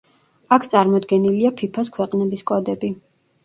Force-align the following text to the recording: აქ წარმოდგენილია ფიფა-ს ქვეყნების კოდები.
აქ 0.57 0.65
წარმოდგენილია 0.71 1.53
ფიფა-ს 1.61 1.95
ქვეყნების 2.01 2.47
კოდები. 2.55 2.95